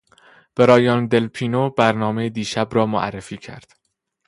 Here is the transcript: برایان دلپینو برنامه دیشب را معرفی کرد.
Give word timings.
برایان 0.55 1.07
دلپینو 1.07 1.69
برنامه 1.69 2.29
دیشب 2.29 2.67
را 2.71 2.85
معرفی 2.85 3.37
کرد. 3.37 3.73